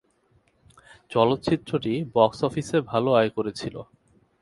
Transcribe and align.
চলচ্চিত্রটি 1.11 1.93
বক্স 2.15 2.39
অফিসে 2.43 2.77
ভালো 2.91 3.09
আয় 3.13 3.31
করেছিল। 3.37 3.75